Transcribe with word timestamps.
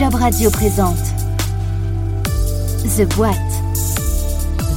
Job 0.00 0.14
Radio 0.14 0.50
présente 0.50 0.96
The 2.96 3.06
Boîte. 3.14 3.69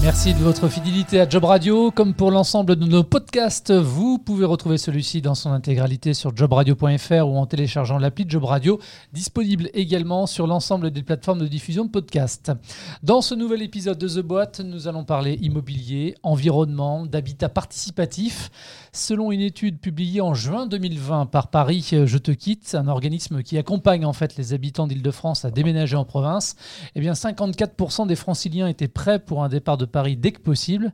Merci 0.04 0.34
de 0.34 0.40
votre 0.40 0.68
fidélité 0.68 1.22
à 1.22 1.30
Job 1.30 1.46
Radio. 1.46 1.90
Comme 1.90 2.14
pour 2.14 2.30
l'ensemble 2.30 2.76
de 2.76 2.86
nos 2.86 3.06
podcasts, 3.06 3.72
vous 3.72 4.18
pouvez 4.18 4.44
retrouver 4.44 4.78
celui-ci 4.78 5.22
dans 5.22 5.34
son 5.34 5.54
intégralité 5.54 6.14
sur 6.14 6.36
jobradio.fr 6.36 7.26
ou 7.26 7.38
en 7.38 7.46
téléchargeant 7.46 7.98
l'appli 7.98 8.26
Job 8.28 8.44
Radio, 8.44 8.82
disponible 9.14 9.70
également 9.74 10.26
sur 10.26 10.46
l'ensemble 10.46 10.92
des 10.92 11.04
plateformes 11.04 11.40
de 11.40 11.48
diffusion 11.48 11.86
de 11.86 11.90
podcasts. 11.90 12.52
Dans 13.02 13.22
ce 13.22 13.34
nouvel 13.34 13.62
épisode 13.62 13.98
de 13.98 14.10
The 14.10 14.20
Boîte, 14.20 14.60
nous 14.60 14.90
allons 14.90 15.06
parler 15.06 15.40
immobilier, 15.42 16.16
environnement, 16.22 17.06
d'habitat 17.06 17.48
participatif. 17.48 18.52
Selon 18.92 19.32
une 19.32 19.42
étude 19.42 19.80
publiée 19.80 20.20
en 20.20 20.34
juin 20.34 20.68
2020 20.68 21.28
par 21.28 21.48
Paris 21.48 21.88
Je 22.06 22.18
te 22.18 22.32
quitte, 22.32 22.76
un 22.76 22.90
organisme 22.90 23.42
qui 23.42 23.58
accompagne 23.58 24.06
en 24.06 24.14
fait 24.14 24.36
les 24.36 24.54
habitants 24.54 24.86
d'Île-de-France 24.86 25.46
à 25.46 25.50
déménager 25.50 25.96
en 25.96 26.04
province, 26.04 26.58
eh 26.94 27.00
bien 27.00 27.14
54% 27.14 28.06
des 28.06 28.18
franciliens 28.18 28.68
étaient 28.68 28.90
prêts 28.90 29.20
pour 29.20 29.46
un 29.46 29.50
départ 29.50 29.78
de 29.78 29.86
Paris 29.94 30.18
dès 30.18 30.34
que 30.34 30.42
possible. 30.42 30.92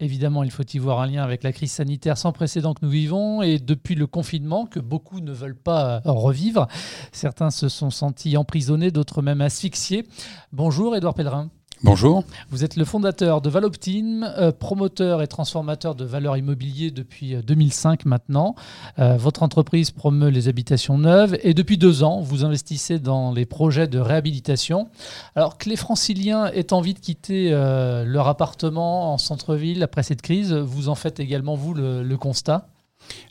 Évidemment, 0.00 0.42
il 0.42 0.50
faut 0.50 0.64
y 0.64 0.78
voir 0.78 1.00
un 1.00 1.06
lien 1.06 1.22
avec 1.22 1.42
la 1.42 1.52
crise 1.52 1.72
sanitaire 1.72 2.18
sans 2.18 2.32
précédent 2.32 2.74
que 2.74 2.84
nous 2.84 2.90
vivons 2.90 3.42
et 3.42 3.58
depuis 3.58 3.94
le 3.94 4.06
confinement 4.06 4.66
que 4.66 4.80
beaucoup 4.80 5.20
ne 5.20 5.32
veulent 5.32 5.56
pas 5.56 6.00
revivre. 6.04 6.66
Certains 7.10 7.50
se 7.50 7.68
sont 7.68 7.90
sentis 7.90 8.36
emprisonnés, 8.36 8.90
d'autres 8.90 9.22
même 9.22 9.40
asphyxiés. 9.40 10.04
Bonjour 10.52 10.94
Édouard 10.94 11.14
Pellerin. 11.14 11.50
Bonjour. 11.84 12.24
Vous 12.48 12.64
êtes 12.64 12.76
le 12.76 12.86
fondateur 12.86 13.42
de 13.42 13.50
Valoptime, 13.50 14.24
euh, 14.38 14.52
promoteur 14.52 15.20
et 15.20 15.26
transformateur 15.26 15.94
de 15.94 16.06
valeurs 16.06 16.38
immobilières 16.38 16.92
depuis 16.94 17.36
2005 17.36 18.06
euh, 18.06 18.08
maintenant. 18.08 18.54
Euh, 18.98 19.18
votre 19.18 19.42
entreprise 19.42 19.90
promeut 19.90 20.30
les 20.30 20.48
habitations 20.48 20.96
neuves 20.96 21.36
et 21.42 21.52
depuis 21.52 21.76
deux 21.76 22.02
ans, 22.02 22.22
vous 22.22 22.42
investissez 22.42 22.98
dans 22.98 23.32
les 23.32 23.44
projets 23.44 23.86
de 23.86 23.98
réhabilitation. 23.98 24.88
Alors 25.36 25.58
que 25.58 25.68
les 25.68 25.76
franciliens 25.76 26.46
aient 26.46 26.72
envie 26.72 26.94
de 26.94 27.00
quitter 27.00 27.50
leur 27.50 28.28
appartement 28.28 29.12
en 29.12 29.18
centre-ville 29.18 29.82
après 29.82 30.02
cette 30.02 30.22
crise, 30.22 30.54
vous 30.54 30.88
en 30.88 30.94
faites 30.94 31.20
également, 31.20 31.54
vous, 31.54 31.74
le, 31.74 32.16
constat? 32.16 32.66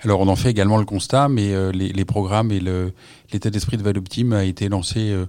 Alors 0.02 0.20
on 0.20 0.28
en 0.28 0.36
fait 0.36 0.52
également 0.52 0.78
le 0.78 0.86
constat, 0.86 1.28
mais 1.28 1.72
les, 1.72 2.06
programmes 2.06 2.52
et 2.52 2.62
l'état 3.32 3.50
d'esprit 3.50 3.78
de 3.78 3.84
Valoptime 3.84 4.34
a 4.34 4.44
été 4.44 4.70
lancé 4.70 5.10
euh, 5.10 5.26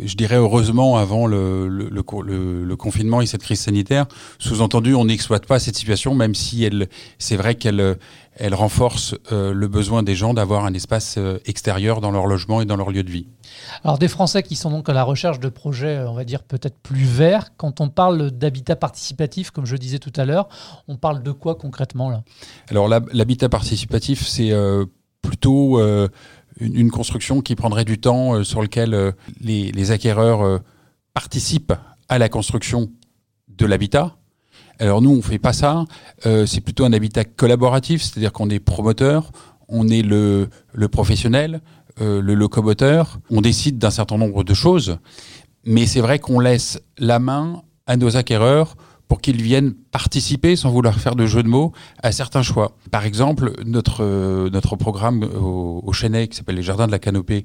je 0.00 0.14
dirais 0.14 0.36
heureusement 0.36 0.96
avant 0.96 1.26
le, 1.26 1.68
le, 1.68 1.88
le, 1.88 2.76
confinement 2.76 3.20
et 3.20 3.26
cette 3.26 3.42
crise 3.42 3.60
sanitaire. 3.60 4.06
Sous-entendu, 4.38 4.94
on 4.94 5.04
n'exploite 5.04 5.46
pas 5.46 5.58
cette 5.58 5.76
situation, 5.76 6.14
même 6.14 6.34
si 6.34 6.64
elle, 6.64 6.88
c'est 7.18 7.36
vrai 7.36 7.54
qu'elle 7.54 7.96
elle 8.36 8.54
renforce 8.54 9.14
euh, 9.30 9.52
le 9.52 9.68
besoin 9.68 10.02
des 10.02 10.14
gens 10.14 10.32
d'avoir 10.32 10.64
un 10.64 10.72
espace 10.72 11.16
euh, 11.18 11.38
extérieur 11.44 12.00
dans 12.00 12.10
leur 12.10 12.26
logement 12.26 12.62
et 12.62 12.64
dans 12.64 12.76
leur 12.76 12.90
lieu 12.90 13.02
de 13.02 13.10
vie. 13.10 13.26
Alors 13.84 13.98
des 13.98 14.08
Français 14.08 14.42
qui 14.42 14.56
sont 14.56 14.70
donc 14.70 14.88
à 14.88 14.94
la 14.94 15.04
recherche 15.04 15.38
de 15.38 15.48
projets, 15.48 15.98
on 16.00 16.14
va 16.14 16.24
dire 16.24 16.42
peut-être 16.42 16.78
plus 16.78 17.04
verts. 17.04 17.50
Quand 17.56 17.80
on 17.80 17.88
parle 17.88 18.30
d'habitat 18.30 18.76
participatif, 18.76 19.50
comme 19.50 19.66
je 19.66 19.76
disais 19.76 19.98
tout 19.98 20.12
à 20.16 20.24
l'heure, 20.24 20.48
on 20.88 20.96
parle 20.96 21.22
de 21.22 21.32
quoi 21.32 21.56
concrètement 21.56 22.08
là? 22.08 22.22
Alors 22.70 22.88
l'habitat 22.88 23.48
participatif, 23.48 24.26
c'est 24.26 24.52
plutôt 25.20 25.78
une, 26.60 26.90
construction 26.90 27.40
qui 27.40 27.54
prendrait 27.54 27.84
du 27.84 27.98
temps, 27.98 28.34
euh, 28.34 28.44
sur 28.44 28.62
lequel 28.62 28.94
euh, 28.94 29.12
les, 29.40 29.90
acquéreurs 29.90 30.42
euh, 30.42 30.58
participent 31.14 31.72
à 32.08 32.18
la 32.18 32.28
construction 32.28 32.90
de 33.48 33.66
l'habitat. 33.66 34.16
Alors 34.78 35.02
nous, 35.02 35.10
on 35.10 35.16
ne 35.16 35.22
fait 35.22 35.38
pas 35.38 35.52
ça. 35.52 35.84
c'est 36.24 36.60
plutôt 36.60 36.84
un 36.84 36.92
habitat 36.92 37.24
collaboratif, 37.24 38.02
c'est-à-dire 38.02 38.32
qu'on 38.32 38.50
est 38.50 38.58
promoteur, 38.58 39.30
on 39.68 39.88
est 39.88 40.02
le, 40.02 40.48
le 40.72 40.88
professionnel, 40.88 41.60
le 42.00 42.34
locomoteur, 42.34 43.20
on 43.30 43.42
décide 43.42 43.78
d'un 43.78 43.90
certain 43.90 44.18
nombre 44.18 44.42
de 44.42 44.54
choses, 44.54 44.98
mais 45.64 45.86
c'est 45.86 46.00
vrai 46.00 46.18
qu'on 46.18 46.40
laisse 46.40 46.80
la 46.98 47.18
main 47.18 47.62
à 47.86 47.96
nos 47.96 48.16
acquéreurs 48.16 48.76
pour 49.12 49.20
qu'ils 49.20 49.42
viennent 49.42 49.74
participer, 49.74 50.56
sans 50.56 50.70
vouloir 50.70 50.98
faire 50.98 51.14
de 51.14 51.26
jeu 51.26 51.42
de 51.42 51.48
mots, 51.48 51.72
à 52.02 52.12
certains 52.12 52.42
choix. 52.42 52.78
Par 52.90 53.04
exemple, 53.04 53.52
notre, 53.66 54.02
euh, 54.02 54.48
programme 54.78 55.22
au, 55.24 55.82
au 55.84 55.92
qui 55.92 56.28
s'appelle 56.30 56.56
les 56.56 56.62
Jardins 56.62 56.86
de 56.86 56.92
la 56.92 56.98
Canopée, 56.98 57.44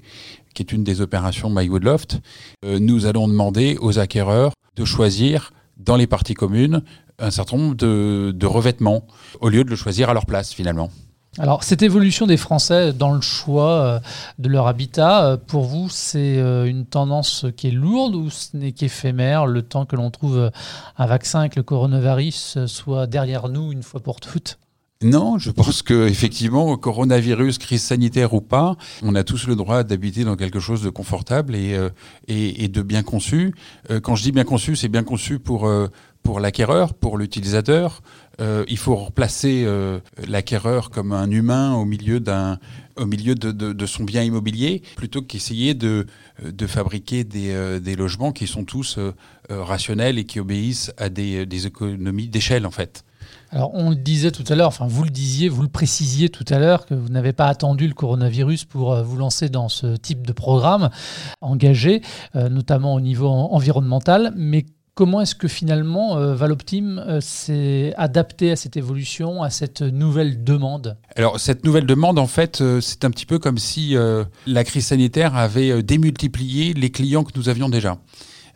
qui 0.53 0.63
est 0.63 0.71
une 0.71 0.85
des 0.85 1.01
opérations 1.01 1.49
MyWoodLoft, 1.49 2.13
Loft, 2.13 2.23
euh, 2.63 2.79
nous 2.79 3.05
allons 3.05 3.27
demander 3.27 3.75
aux 3.81 3.99
acquéreurs 3.99 4.53
de 4.77 4.85
choisir 4.85 5.51
dans 5.75 5.97
les 5.97 6.07
parties 6.07 6.35
communes 6.35 6.83
un 7.19 7.31
certain 7.31 7.57
nombre 7.57 7.75
de 7.75 8.45
revêtements, 8.45 9.05
au 9.41 9.49
lieu 9.49 9.65
de 9.65 9.69
le 9.69 9.75
choisir 9.75 10.09
à 10.09 10.13
leur 10.13 10.25
place 10.25 10.53
finalement. 10.53 10.89
Alors, 11.39 11.63
cette 11.63 11.83
évolution 11.83 12.25
des 12.25 12.37
Français 12.37 12.93
dans 12.93 13.13
le 13.13 13.21
choix 13.21 13.71
euh, 13.71 13.99
de 14.39 14.49
leur 14.49 14.67
habitat, 14.67 15.23
euh, 15.23 15.37
pour 15.37 15.65
vous, 15.65 15.87
c'est 15.87 16.39
euh, 16.39 16.65
une 16.65 16.85
tendance 16.85 17.45
qui 17.55 17.67
est 17.67 17.71
lourde 17.71 18.15
ou 18.15 18.31
ce 18.31 18.57
n'est 18.57 18.71
qu'éphémère, 18.71 19.45
le 19.45 19.61
temps 19.61 19.85
que 19.85 19.95
l'on 19.95 20.09
trouve 20.09 20.51
un 20.97 21.05
vaccin 21.05 21.43
et 21.43 21.49
que 21.49 21.57
le 21.57 21.63
coronavirus 21.63 22.65
soit 22.65 23.05
derrière 23.05 23.49
nous 23.49 23.71
une 23.71 23.83
fois 23.83 23.99
pour 23.99 24.19
toutes? 24.19 24.57
Non, 25.03 25.37
je 25.37 25.51
pense 25.51 25.83
que 25.83 26.07
effectivement, 26.07 26.75
coronavirus, 26.75 27.59
crise 27.59 27.83
sanitaire 27.83 28.33
ou 28.33 28.41
pas, 28.41 28.75
on 29.03 29.13
a 29.13 29.23
tous 29.23 29.45
le 29.45 29.55
droit 29.55 29.83
d'habiter 29.83 30.23
dans 30.23 30.35
quelque 30.35 30.59
chose 30.59 30.81
de 30.81 30.89
confortable 30.89 31.55
et, 31.55 31.77
et, 32.27 32.67
de 32.67 32.81
bien 32.81 33.03
conçu. 33.03 33.53
quand 34.01 34.15
je 34.15 34.23
dis 34.23 34.31
bien 34.31 34.43
conçu, 34.43 34.75
c'est 34.75 34.87
bien 34.87 35.03
conçu 35.03 35.37
pour 35.37 35.69
pour 36.27 36.41
l'acquéreur, 36.41 36.93
pour 36.93 37.17
l'utilisateur. 37.17 38.01
Euh, 38.41 38.65
il 38.67 38.77
faut 38.77 38.97
replacer 38.97 39.63
euh, 39.65 40.01
l'acquéreur 40.27 40.89
comme 40.89 41.13
un 41.13 41.31
humain 41.31 41.73
au 41.73 41.85
milieu 41.85 42.19
d'un 42.19 42.59
au 42.97 43.05
milieu 43.05 43.33
de, 43.33 43.85
son 43.85 44.03
bien 44.03 44.23
immobilier, 44.23 44.81
plutôt 44.97 45.21
qu'essayer 45.21 45.73
de, 45.73 46.05
fabriquer 46.67 47.23
des, 47.23 47.51
euh, 47.51 47.79
des, 47.79 47.95
logements 47.95 48.33
qui 48.33 48.45
sont 48.45 48.65
tous 48.65 48.99
rationnels 49.49 50.17
et 50.17 50.25
qui 50.25 50.41
obéissent 50.41 50.91
à 50.97 51.07
des, 51.07 51.45
des 51.45 51.65
économies 51.65 52.27
d'échelle 52.27 52.65
en 52.65 52.71
fait. 52.71 53.05
Alors 53.51 53.71
on 53.73 53.91
le 53.91 53.95
disait 53.95 54.31
tout 54.31 54.43
à 54.49 54.55
l'heure, 54.55 54.67
enfin 54.67 54.87
vous 54.87 55.05
le 55.05 55.09
disiez, 55.09 55.47
vous 55.47 55.61
le 55.61 55.69
précisiez 55.69 56.27
tout 56.27 56.45
à 56.49 56.59
l'heure 56.59 56.85
que 56.85 56.93
vous 56.93 57.07
n'avez 57.07 57.31
pas 57.31 57.45
attendu 57.45 57.87
le 57.87 57.93
coronavirus 57.93 58.65
pour 58.65 59.01
vous 59.01 59.15
lancer 59.15 59.47
dans 59.47 59.69
ce 59.69 59.95
type 59.95 60.27
de 60.27 60.33
programme 60.33 60.89
engagé, 61.39 62.01
notamment 62.33 62.95
au 62.95 62.99
niveau 62.99 63.29
environnemental. 63.29 64.33
Mais 64.35 64.65
Comment 64.97 65.21
est-ce 65.21 65.35
que 65.35 65.47
finalement 65.47 66.17
euh, 66.17 66.33
Valoptime 66.33 66.97
euh, 66.97 67.21
s'est 67.21 67.93
adapté 67.97 68.49
à 68.49 68.55
cette 68.55 68.77
évolution, 68.77 69.43
à 69.43 69.51
cette 69.51 69.83
nouvelle 69.83 70.43
demande? 70.43 70.97
Alors 71.15 71.39
cette 71.39 71.63
nouvelle 71.65 71.85
demande, 71.85 72.17
en 72.17 72.25
fait, 72.25 72.61
euh, 72.61 72.81
c'est 72.81 73.05
un 73.05 73.11
petit 73.11 73.27
peu 73.27 73.37
comme 73.37 73.59
si 73.59 73.95
la 74.47 74.63
crise 74.63 74.87
sanitaire 74.87 75.35
avait 75.35 75.83
démultiplié 75.83 76.73
les 76.73 76.89
clients 76.89 77.23
que 77.23 77.37
nous 77.37 77.47
avions 77.47 77.69
déjà. 77.69 77.99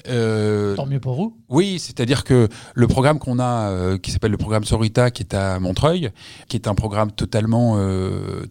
Tant 0.03 0.87
mieux 0.87 0.99
pour 0.99 1.13
vous. 1.13 1.37
Oui, 1.47 1.77
c'est-à-dire 1.77 2.23
que 2.23 2.49
le 2.73 2.87
programme 2.87 3.19
qu'on 3.19 3.37
a, 3.37 3.99
qui 3.99 4.09
s'appelle 4.09 4.31
le 4.31 4.37
programme 4.37 4.63
Sorita, 4.63 5.11
qui 5.11 5.21
est 5.21 5.35
à 5.35 5.59
Montreuil, 5.59 6.09
qui 6.47 6.57
est 6.57 6.67
un 6.67 6.73
programme 6.73 7.11
totalement 7.11 7.77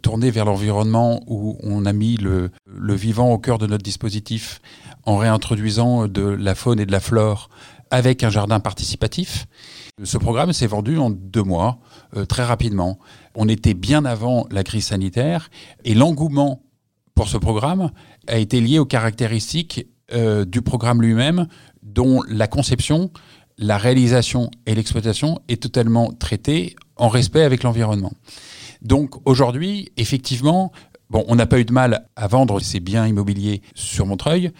tourné 0.00 0.30
vers 0.30 0.44
l'environnement, 0.44 1.24
où 1.26 1.58
on 1.64 1.86
a 1.86 1.92
mis 1.92 2.16
le, 2.18 2.50
le, 2.66 2.94
vivant 2.94 3.32
au 3.32 3.38
cœur 3.38 3.58
de 3.58 3.66
notre 3.66 3.82
dispositif 3.82 4.60
en 5.06 5.16
réintroduisant 5.16 6.06
de 6.06 6.22
la 6.22 6.54
faune 6.54 6.78
et 6.78 6.86
de 6.86 6.92
la 6.92 7.00
flore 7.00 7.50
avec 7.90 8.24
un 8.24 8.30
jardin 8.30 8.60
participatif. 8.60 9.46
Ce 10.02 10.16
programme 10.18 10.52
s'est 10.52 10.66
vendu 10.66 10.98
en 10.98 11.10
deux 11.10 11.42
mois, 11.42 11.78
euh, 12.16 12.24
très 12.24 12.44
rapidement. 12.44 12.98
On 13.34 13.48
était 13.48 13.74
bien 13.74 14.04
avant 14.04 14.46
la 14.50 14.64
crise 14.64 14.86
sanitaire 14.86 15.50
et 15.84 15.94
l'engouement 15.94 16.62
pour 17.14 17.28
ce 17.28 17.36
programme 17.36 17.90
a 18.28 18.38
été 18.38 18.60
lié 18.60 18.78
aux 18.78 18.86
caractéristiques 18.86 19.86
euh, 20.12 20.44
du 20.44 20.62
programme 20.62 21.02
lui-même, 21.02 21.46
dont 21.82 22.22
la 22.28 22.46
conception, 22.46 23.10
la 23.58 23.76
réalisation 23.76 24.50
et 24.66 24.74
l'exploitation 24.74 25.40
est 25.48 25.62
totalement 25.62 26.12
traitée 26.12 26.76
en 26.96 27.08
respect 27.08 27.42
avec 27.42 27.62
l'environnement. 27.62 28.12
Donc 28.82 29.16
aujourd'hui, 29.26 29.92
effectivement, 29.96 30.72
Bon, 31.10 31.24
on 31.26 31.34
n'a 31.34 31.46
pas 31.46 31.58
eu 31.58 31.64
de 31.64 31.72
mal 31.72 32.06
à 32.14 32.28
vendre 32.28 32.60
ces 32.60 32.78
biens 32.78 33.04
immobiliers 33.04 33.62
sur 33.74 34.06
Montreuil, 34.06 34.52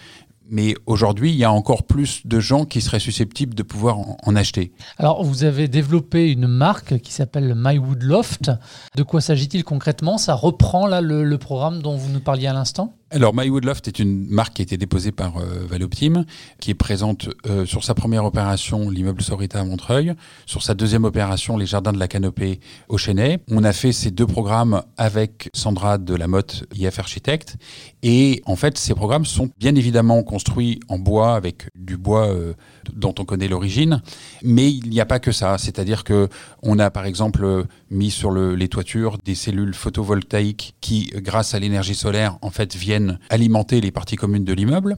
mais 0.51 0.75
aujourd'hui, 0.85 1.31
il 1.31 1.37
y 1.37 1.45
a 1.45 1.51
encore 1.51 1.83
plus 1.83 2.27
de 2.27 2.39
gens 2.39 2.65
qui 2.65 2.81
seraient 2.81 2.99
susceptibles 2.99 3.55
de 3.55 3.63
pouvoir 3.63 3.97
en, 3.97 4.35
acheter. 4.35 4.73
Alors, 4.97 5.23
vous 5.23 5.45
avez 5.45 5.67
développé 5.67 6.29
une 6.29 6.47
marque 6.47 6.99
qui 6.99 7.13
s'appelle 7.13 7.53
MyWood 7.55 8.03
Loft. 8.03 8.51
De 8.95 9.03
quoi 9.03 9.21
s'agit-il 9.21 9.63
concrètement? 9.63 10.17
Ça 10.17 10.35
reprend 10.35 10.87
là 10.87 11.01
le, 11.01 11.37
programme 11.37 11.81
dont 11.81 11.95
vous 11.95 12.11
nous 12.11 12.19
parliez 12.19 12.47
à 12.47 12.53
l'instant? 12.53 12.93
Alors, 13.13 13.35
MyWoodLoft 13.35 13.89
est 13.89 13.99
une 13.99 14.25
marque 14.29 14.53
qui 14.53 14.61
a 14.61 14.63
été 14.63 14.77
déposée 14.77 15.11
par 15.11 15.37
euh, 15.37 15.65
Valoptime, 15.69 16.23
qui 16.61 16.71
est 16.71 16.75
présente 16.75 17.27
euh, 17.45 17.65
sur 17.65 17.83
sa 17.83 17.93
première 17.93 18.23
opération, 18.23 18.89
l'immeuble 18.89 19.21
Sorita 19.21 19.59
à 19.59 19.65
Montreuil, 19.65 20.13
sur 20.45 20.63
sa 20.63 20.75
deuxième 20.75 21.03
opération, 21.03 21.57
les 21.57 21.65
jardins 21.65 21.91
de 21.91 21.99
la 21.99 22.07
Canopée 22.07 22.61
au 22.87 22.97
Chênay. 22.97 23.39
On 23.49 23.65
a 23.65 23.73
fait 23.73 23.91
ces 23.91 24.11
deux 24.11 24.25
programmes 24.25 24.81
avec 24.95 25.49
Sandra 25.53 25.97
de 25.97 26.15
la 26.15 26.29
Motte, 26.29 26.63
IF 26.73 26.99
Architecte. 26.99 27.57
Et 28.01 28.41
en 28.45 28.55
fait, 28.55 28.77
ces 28.77 28.93
programmes 28.93 29.25
sont 29.25 29.49
bien 29.59 29.75
évidemment 29.75 30.23
construits 30.23 30.79
en 30.87 30.97
bois, 30.97 31.35
avec 31.35 31.67
du 31.75 31.97
bois 31.97 32.29
euh, 32.29 32.53
dont 32.93 33.13
on 33.19 33.25
connaît 33.25 33.47
l'origine. 33.47 34.01
Mais 34.43 34.71
il 34.71 34.89
n'y 34.89 35.01
a 35.01 35.05
pas 35.05 35.19
que 35.19 35.31
ça. 35.31 35.57
C'est-à-dire 35.57 36.03
que 36.03 36.29
on 36.61 36.79
a 36.79 36.89
par 36.89 37.05
exemple 37.05 37.65
mis 37.89 38.11
sur 38.11 38.31
le, 38.31 38.55
les 38.55 38.67
toitures 38.67 39.17
des 39.23 39.35
cellules 39.35 39.73
photovoltaïques 39.73 40.75
qui, 40.81 41.11
grâce 41.15 41.53
à 41.53 41.59
l'énergie 41.59 41.95
solaire, 41.95 42.37
en 42.41 42.49
fait, 42.49 42.75
viennent 42.75 43.19
alimenter 43.29 43.81
les 43.81 43.91
parties 43.91 44.15
communes 44.15 44.45
de 44.45 44.53
l'immeuble. 44.53 44.97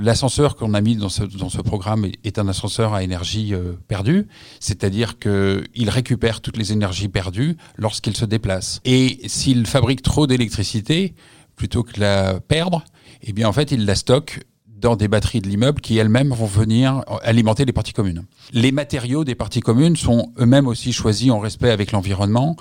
L'ascenseur 0.00 0.56
qu'on 0.56 0.74
a 0.74 0.80
mis 0.80 0.96
dans 0.96 1.08
ce, 1.08 1.22
dans 1.22 1.48
ce, 1.48 1.60
programme 1.62 2.06
est 2.24 2.38
un 2.40 2.48
ascenseur 2.48 2.94
à 2.94 3.04
énergie 3.04 3.54
euh, 3.54 3.74
perdue, 3.86 4.26
c'est-à-dire 4.58 5.20
qu'il 5.20 5.88
récupère 5.88 6.40
toutes 6.40 6.56
les 6.56 6.72
énergies 6.72 7.08
perdues 7.08 7.56
lorsqu'il 7.76 8.16
se 8.16 8.24
déplace. 8.24 8.80
Et 8.84 9.20
s'il 9.26 9.66
fabrique 9.66 10.02
trop 10.02 10.26
d'électricité, 10.26 11.14
plutôt 11.54 11.84
que 11.84 12.00
la 12.00 12.40
perdre, 12.40 12.84
eh 13.22 13.32
bien 13.32 13.48
en 13.48 13.52
fait 13.52 13.70
il 13.70 13.86
la 13.86 13.94
stocke 13.94 14.40
dans 14.84 14.96
des 14.96 15.08
batteries 15.08 15.40
de 15.40 15.48
l'immeuble 15.48 15.80
qui 15.80 15.96
elles-mêmes 15.96 16.28
vont 16.28 16.44
venir 16.44 17.02
alimenter 17.22 17.64
les 17.64 17.72
parties 17.72 17.94
communes. 17.94 18.24
Les 18.52 18.70
matériaux 18.70 19.24
des 19.24 19.34
parties 19.34 19.60
communes 19.60 19.96
sont 19.96 20.32
eux-mêmes 20.38 20.66
aussi 20.66 20.92
choisis 20.92 21.30
en 21.30 21.38
respect 21.38 21.70
avec 21.70 21.90
l'environnement. 21.90 22.54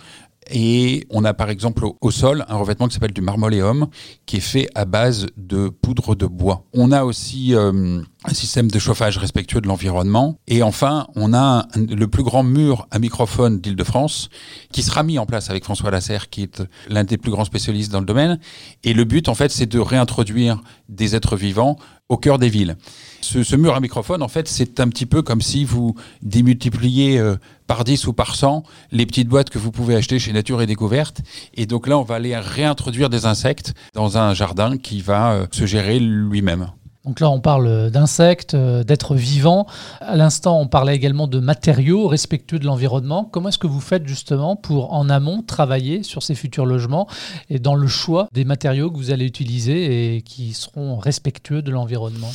Et 0.49 1.05
on 1.09 1.23
a 1.23 1.33
par 1.33 1.49
exemple 1.49 1.85
au, 1.99 2.11
sol 2.11 2.45
un 2.47 2.55
revêtement 2.55 2.87
qui 2.87 2.93
s'appelle 2.93 3.13
du 3.13 3.21
marmoléum, 3.21 3.87
qui 4.25 4.37
est 4.37 4.41
fait 4.41 4.69
à 4.75 4.85
base 4.85 5.27
de 5.37 5.69
poudre 5.69 6.15
de 6.15 6.25
bois. 6.25 6.65
On 6.73 6.91
a 6.91 7.03
aussi 7.03 7.55
euh, 7.55 8.01
un 8.25 8.33
système 8.33 8.69
de 8.69 8.79
chauffage 8.79 9.17
respectueux 9.17 9.61
de 9.61 9.67
l'environnement. 9.67 10.37
Et 10.47 10.63
enfin, 10.63 11.07
on 11.15 11.33
a 11.33 11.67
le 11.75 12.07
plus 12.07 12.23
grand 12.23 12.43
mur 12.43 12.87
à 12.91 12.99
microphone 12.99 13.59
d'Île-de-France, 13.59 14.29
qui 14.71 14.83
sera 14.83 15.03
mis 15.03 15.17
en 15.17 15.25
place 15.25 15.49
avec 15.49 15.63
François 15.63 15.91
Lasserre, 15.91 16.29
qui 16.29 16.43
est 16.43 16.63
l'un 16.89 17.03
des 17.03 17.17
plus 17.17 17.31
grands 17.31 17.45
spécialistes 17.45 17.91
dans 17.91 17.99
le 17.99 18.05
domaine. 18.05 18.39
Et 18.83 18.93
le 18.93 19.05
but, 19.05 19.29
en 19.29 19.35
fait, 19.35 19.51
c'est 19.51 19.65
de 19.65 19.79
réintroduire 19.79 20.61
des 20.89 21.15
êtres 21.15 21.35
vivants 21.35 21.77
au 22.09 22.17
cœur 22.17 22.37
des 22.37 22.49
villes. 22.49 22.77
Ce, 23.21 23.55
mur 23.55 23.73
à 23.73 23.79
microphone, 23.79 24.21
en 24.21 24.27
fait, 24.27 24.47
c'est 24.47 24.79
un 24.79 24.89
petit 24.89 25.05
peu 25.05 25.21
comme 25.21 25.41
si 25.41 25.65
vous 25.65 25.95
démultipliez 26.21 27.17
euh, 27.17 27.37
par 27.67 27.83
10 27.83 28.07
ou 28.07 28.13
par 28.13 28.35
100 28.35 28.63
les 28.91 29.05
petites 29.05 29.27
boîtes 29.27 29.49
que 29.49 29.57
vous 29.57 29.71
pouvez 29.71 29.95
acheter 29.95 30.19
chez 30.19 30.33
Nature 30.33 30.61
et 30.61 30.65
Découverte. 30.65 31.21
Et 31.53 31.65
donc 31.65 31.87
là, 31.87 31.97
on 31.97 32.03
va 32.03 32.15
aller 32.15 32.37
réintroduire 32.37 33.09
des 33.09 33.25
insectes 33.25 33.73
dans 33.93 34.17
un 34.17 34.33
jardin 34.33 34.77
qui 34.77 35.01
va 35.01 35.33
euh, 35.33 35.47
se 35.51 35.65
gérer 35.65 35.99
lui-même. 35.99 36.67
Donc 37.05 37.19
là, 37.19 37.29
on 37.29 37.41
parle 37.41 37.91
d'insectes, 37.91 38.53
euh, 38.53 38.85
d'êtres 38.85 39.15
vivants. 39.15 39.67
À 39.99 40.15
l'instant, 40.15 40.61
on 40.61 40.67
parlait 40.67 40.95
également 40.95 41.27
de 41.27 41.39
matériaux 41.39 42.07
respectueux 42.07 42.59
de 42.59 42.65
l'environnement. 42.65 43.25
Comment 43.25 43.49
est-ce 43.49 43.57
que 43.57 43.67
vous 43.67 43.81
faites 43.81 44.07
justement 44.07 44.55
pour, 44.55 44.93
en 44.93 45.09
amont, 45.09 45.41
travailler 45.41 46.03
sur 46.03 46.23
ces 46.23 46.33
futurs 46.33 46.65
logements 46.65 47.07
et 47.49 47.59
dans 47.59 47.75
le 47.75 47.87
choix 47.87 48.29
des 48.31 48.45
matériaux 48.45 48.89
que 48.89 48.95
vous 48.95 49.11
allez 49.11 49.25
utiliser 49.25 50.15
et 50.15 50.21
qui 50.21 50.53
seront 50.53 50.95
respectueux 50.95 51.61
de 51.61 51.71
l'environnement? 51.71 52.31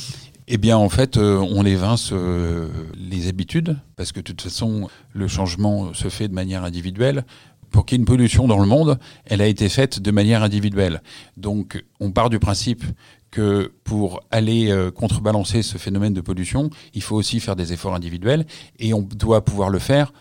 Eh 0.47 0.57
bien, 0.57 0.77
en 0.77 0.89
fait, 0.89 1.17
euh, 1.17 1.37
on 1.37 1.65
évince 1.65 2.11
euh, 2.11 2.67
les 2.95 3.27
habitudes, 3.27 3.75
parce 3.95 4.11
que 4.11 4.19
de 4.19 4.25
toute 4.25 4.41
façon, 4.41 4.87
le 5.13 5.27
changement 5.27 5.95
se 5.95 6.09
fait 6.09 6.27
de 6.27 6.33
manière 6.33 6.63
individuelle. 6.63 7.23
Pour 7.71 7.85
qu'il 7.85 7.95
y 7.95 7.99
ait 7.99 8.01
une 8.01 8.05
pollution 8.05 8.47
dans 8.47 8.57
le 8.57 8.65
monde, 8.65 8.97
elle 9.25 9.41
a 9.41 9.47
été 9.47 9.69
faite 9.69 9.99
de 9.99 10.09
manière 10.09 10.41
individuelle. 10.41 11.01
Donc, 11.37 11.83
on 11.99 12.11
part 12.11 12.31
du 12.31 12.39
principe 12.39 12.83
que 13.31 13.71
pour 13.83 14.21
aller 14.31 14.71
euh, 14.71 14.91
contrebalancer 14.91 15.61
ce 15.61 15.77
phénomène 15.77 16.13
de 16.13 16.21
pollution, 16.21 16.69
il 16.93 17.01
faut 17.01 17.15
aussi 17.15 17.39
faire 17.39 17.55
des 17.55 17.73
efforts 17.73 17.95
individuels 17.95 18.45
et 18.79 18.93
on 18.93 19.01
doit 19.01 19.43
pouvoir 19.43 19.69
le 19.69 19.79
faire 19.79 20.13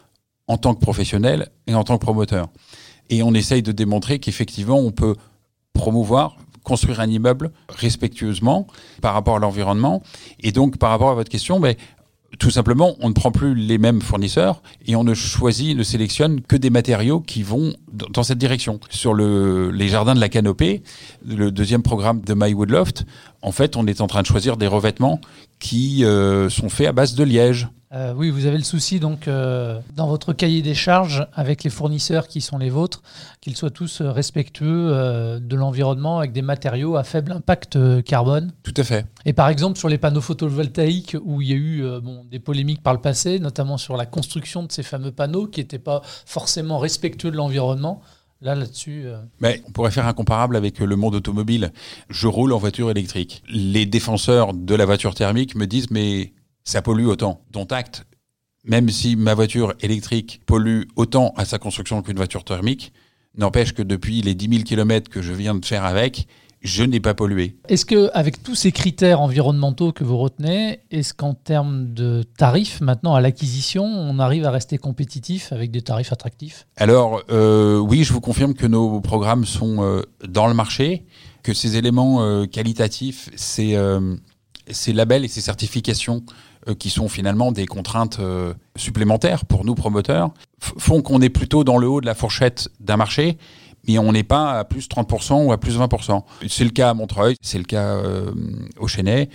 en 0.46 0.58
tant 0.58 0.74
que 0.74 0.80
professionnel 0.80 1.48
et 1.66 1.74
en 1.74 1.84
tant 1.84 1.98
que 1.98 2.04
promoteur. 2.04 2.48
Et 3.10 3.22
on 3.22 3.32
essaye 3.34 3.62
de 3.62 3.72
démontrer 3.72 4.18
qu'effectivement, 4.18 4.78
on 4.78 4.90
peut 4.90 5.14
promouvoir, 5.72 6.36
construire 6.64 7.00
un 7.00 7.08
immeuble 7.08 7.50
respectueusement 7.70 8.66
par 9.00 9.14
rapport 9.14 9.36
à 9.36 9.38
l'environnement. 9.38 10.02
Et 10.40 10.52
donc, 10.52 10.76
par 10.76 10.90
rapport 10.90 11.10
à 11.10 11.14
votre 11.14 11.30
question, 11.30 11.58
mais 11.58 11.78
tout 12.38 12.50
simplement, 12.50 12.94
on 13.00 13.08
ne 13.08 13.14
prend 13.14 13.32
plus 13.32 13.54
les 13.54 13.78
mêmes 13.78 14.02
fournisseurs 14.02 14.62
et 14.86 14.96
on 14.96 15.04
ne 15.04 15.14
choisit, 15.14 15.76
ne 15.76 15.82
sélectionne 15.82 16.42
que 16.42 16.56
des 16.56 16.68
matériaux 16.68 17.20
qui 17.20 17.42
vont 17.42 17.72
dans 17.90 18.22
cette 18.22 18.36
direction. 18.38 18.80
Sur 18.90 19.14
le, 19.14 19.70
les 19.70 19.88
jardins 19.88 20.14
de 20.14 20.20
la 20.20 20.28
canopée, 20.28 20.82
le 21.26 21.50
deuxième 21.50 21.82
programme 21.82 22.20
de 22.20 22.34
My 22.34 22.52
Woodloft, 22.52 23.06
en 23.40 23.50
fait, 23.50 23.76
on 23.76 23.86
est 23.86 24.02
en 24.02 24.08
train 24.08 24.20
de 24.20 24.26
choisir 24.26 24.58
des 24.58 24.66
revêtements 24.66 25.20
qui 25.58 26.04
euh, 26.04 26.50
sont 26.50 26.68
faits 26.68 26.88
à 26.88 26.92
base 26.92 27.14
de 27.14 27.24
liège. 27.24 27.68
Euh, 27.92 28.12
oui, 28.14 28.28
vous 28.28 28.44
avez 28.44 28.58
le 28.58 28.64
souci 28.64 29.00
donc 29.00 29.28
euh, 29.28 29.80
dans 29.96 30.08
votre 30.08 30.34
cahier 30.34 30.60
des 30.60 30.74
charges 30.74 31.26
avec 31.32 31.64
les 31.64 31.70
fournisseurs 31.70 32.28
qui 32.28 32.42
sont 32.42 32.58
les 32.58 32.68
vôtres, 32.68 33.02
qu'ils 33.40 33.56
soient 33.56 33.70
tous 33.70 34.02
euh, 34.02 34.10
respectueux 34.10 35.38
de 35.40 35.56
l'environnement 35.56 36.18
avec 36.18 36.32
des 36.32 36.42
matériaux 36.42 36.96
à 36.96 37.04
faible 37.04 37.32
impact 37.32 38.02
carbone. 38.02 38.52
Tout 38.62 38.74
à 38.76 38.84
fait. 38.84 39.06
Et 39.24 39.32
par 39.32 39.48
exemple 39.48 39.78
sur 39.78 39.88
les 39.88 39.98
panneaux 39.98 40.20
photovoltaïques 40.20 41.16
où 41.24 41.40
il 41.40 41.48
y 41.48 41.52
a 41.52 41.56
eu 41.56 42.00
bon, 42.02 42.24
des 42.30 42.38
polémiques 42.38 42.82
par 42.82 42.92
le 42.92 43.00
passé, 43.00 43.38
notamment 43.38 43.78
sur 43.78 43.96
la 43.96 44.04
construction 44.04 44.62
de 44.62 44.72
ces 44.72 44.82
fameux 44.82 45.12
panneaux 45.12 45.46
qui 45.46 45.60
n'étaient 45.60 45.78
pas 45.78 46.02
forcément 46.26 46.78
respectueux 46.78 47.30
de 47.30 47.36
l'environnement. 47.36 48.02
Là, 48.40 48.54
là-dessus. 48.54 49.06
Mais 49.40 49.60
on 49.66 49.72
pourrait 49.72 49.90
faire 49.90 50.06
un 50.06 50.12
comparable 50.12 50.54
avec 50.54 50.78
le 50.78 50.94
monde 50.94 51.16
automobile. 51.16 51.72
Je 52.08 52.28
roule 52.28 52.52
en 52.52 52.58
voiture 52.58 52.88
électrique. 52.88 53.42
Les 53.48 53.84
défenseurs 53.84 54.54
de 54.54 54.76
la 54.76 54.84
voiture 54.84 55.16
thermique 55.16 55.56
me 55.56 55.66
disent 55.66 55.90
mais 55.90 56.34
ça 56.68 56.82
pollue 56.82 57.06
autant. 57.06 57.40
Dont 57.50 57.64
acte, 57.64 58.04
même 58.64 58.90
si 58.90 59.16
ma 59.16 59.32
voiture 59.32 59.72
électrique 59.80 60.42
pollue 60.44 60.82
autant 60.96 61.32
à 61.36 61.46
sa 61.46 61.58
construction 61.58 62.02
qu'une 62.02 62.18
voiture 62.18 62.44
thermique, 62.44 62.92
n'empêche 63.38 63.72
que 63.72 63.82
depuis 63.82 64.20
les 64.20 64.34
10 64.34 64.50
000 64.50 64.62
km 64.64 65.10
que 65.10 65.22
je 65.22 65.32
viens 65.32 65.54
de 65.54 65.64
faire 65.64 65.86
avec, 65.86 66.28
je 66.60 66.84
n'ai 66.84 67.00
pas 67.00 67.14
pollué. 67.14 67.56
Est-ce 67.68 67.86
que, 67.86 68.10
avec 68.12 68.42
tous 68.42 68.54
ces 68.54 68.70
critères 68.70 69.22
environnementaux 69.22 69.92
que 69.92 70.04
vous 70.04 70.18
retenez, 70.18 70.80
est-ce 70.90 71.14
qu'en 71.14 71.32
termes 71.32 71.94
de 71.94 72.22
tarifs, 72.36 72.82
maintenant 72.82 73.14
à 73.14 73.22
l'acquisition, 73.22 73.84
on 73.84 74.18
arrive 74.18 74.44
à 74.44 74.50
rester 74.50 74.76
compétitif 74.76 75.52
avec 75.52 75.70
des 75.70 75.80
tarifs 75.80 76.12
attractifs? 76.12 76.66
Alors, 76.76 77.22
euh, 77.30 77.78
oui, 77.78 78.04
je 78.04 78.12
vous 78.12 78.20
confirme 78.20 78.52
que 78.52 78.66
nos 78.66 79.00
programmes 79.00 79.46
sont 79.46 79.82
euh, 79.82 80.02
dans 80.28 80.48
le 80.48 80.54
marché, 80.54 81.06
que 81.42 81.54
ces 81.54 81.76
éléments 81.78 82.22
euh, 82.22 82.44
qualitatifs, 82.44 83.30
ces, 83.36 83.78
ces 84.70 84.92
labels 84.92 85.24
et 85.24 85.28
ces 85.28 85.40
certifications 85.40 86.24
qui 86.74 86.90
sont 86.90 87.08
finalement 87.08 87.52
des 87.52 87.66
contraintes 87.66 88.18
euh, 88.20 88.54
supplémentaires 88.76 89.44
pour 89.44 89.64
nous 89.64 89.74
promoteurs, 89.74 90.30
font 90.60 91.02
qu'on 91.02 91.20
est 91.20 91.30
plutôt 91.30 91.64
dans 91.64 91.78
le 91.78 91.88
haut 91.88 92.00
de 92.00 92.06
la 92.06 92.14
fourchette 92.14 92.68
d'un 92.80 92.96
marché, 92.96 93.38
mais 93.86 93.98
on 93.98 94.12
n'est 94.12 94.24
pas 94.24 94.58
à 94.58 94.64
plus 94.64 94.88
30% 94.88 95.46
ou 95.46 95.52
à 95.52 95.58
plus 95.58 95.78
20%. 95.78 96.22
C'est 96.48 96.64
le 96.64 96.70
cas 96.70 96.90
à 96.90 96.94
Montreuil, 96.94 97.36
c'est 97.40 97.58
le 97.58 97.64
cas 97.64 97.96
euh, 97.96 98.32
au 98.78 98.88
Chênay. 98.88 99.28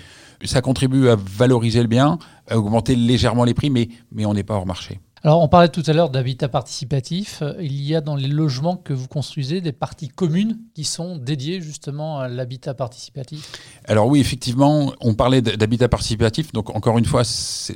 Ça 0.45 0.61
contribue 0.61 1.07
à 1.07 1.15
valoriser 1.15 1.81
le 1.81 1.87
bien, 1.87 2.19
à 2.49 2.57
augmenter 2.57 2.95
légèrement 2.95 3.45
les 3.45 3.53
prix, 3.53 3.69
mais, 3.69 3.87
mais 4.11 4.25
on 4.25 4.33
n'est 4.33 4.43
pas 4.43 4.55
hors 4.55 4.65
marché. 4.65 4.99
Alors, 5.25 5.41
on 5.41 5.47
parlait 5.47 5.69
tout 5.69 5.83
à 5.87 5.93
l'heure 5.93 6.09
d'habitat 6.09 6.49
participatif. 6.49 7.43
Il 7.57 7.81
y 7.81 7.95
a 7.95 8.01
dans 8.01 8.17
les 8.17 8.27
logements 8.27 8.75
que 8.75 8.91
vous 8.91 9.07
construisez 9.07 9.61
des 9.61 9.71
parties 9.71 10.09
communes 10.09 10.57
qui 10.75 10.83
sont 10.83 11.15
dédiées 11.15 11.61
justement 11.61 12.19
à 12.19 12.27
l'habitat 12.27 12.73
participatif? 12.73 13.49
Alors 13.85 14.07
oui, 14.07 14.19
effectivement, 14.19 14.91
on 14.99 15.13
parlait 15.13 15.41
d'habitat 15.41 15.87
participatif. 15.87 16.51
Donc 16.51 16.75
encore 16.75 16.97
une 16.97 17.05
fois, 17.05 17.21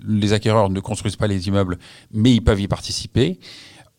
les 0.05 0.33
acquéreurs 0.33 0.69
ne 0.69 0.81
construisent 0.81 1.15
pas 1.15 1.27
les 1.27 1.48
immeubles, 1.48 1.77
mais 2.12 2.33
ils 2.33 2.43
peuvent 2.43 2.60
y 2.60 2.67
participer. 2.67 3.39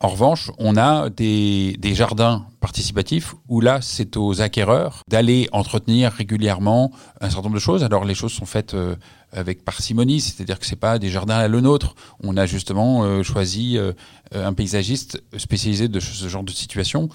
En 0.00 0.08
revanche, 0.08 0.52
on 0.58 0.76
a 0.76 1.10
des, 1.10 1.76
jardins 1.94 2.46
participatifs 2.60 3.34
où 3.48 3.60
là, 3.60 3.80
c'est 3.80 4.16
aux 4.16 4.40
acquéreurs 4.40 5.02
d'aller 5.08 5.48
entretenir 5.52 6.12
régulièrement 6.12 6.92
un 7.20 7.30
certain 7.30 7.44
nombre 7.44 7.56
de 7.56 7.60
choses. 7.60 7.82
Alors 7.82 8.04
les 8.04 8.14
choses 8.14 8.32
sont 8.32 8.46
faites 8.46 8.74
euh, 8.74 8.94
avec 9.32 9.64
parcimonie, 9.64 10.20
c'est-à-dire 10.20 10.58
que 10.58 10.66
c'est 10.66 10.76
pas 10.76 10.98
des 10.98 11.10
jardins 11.10 11.36
à 11.36 11.48
le 11.48 11.60
nôtre. 11.60 11.94
On 12.22 12.36
a 12.36 12.46
justement 12.46 13.04
euh, 13.04 13.22
choisi 13.22 13.76
euh, 13.76 13.92
un 14.32 14.52
paysagiste 14.52 15.22
spécialisé 15.36 15.88
de 15.88 16.00
ce 16.00 16.28
genre 16.28 16.44
de 16.44 16.52
situation 16.52 17.08